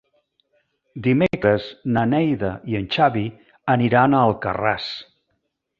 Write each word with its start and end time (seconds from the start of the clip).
Dimecres 1.07 1.67
na 1.97 2.07
Neida 2.15 2.51
i 2.73 2.81
en 2.83 2.91
Xavi 2.97 3.27
aniran 3.79 4.15
a 4.15 4.25
Alcarràs. 4.31 4.91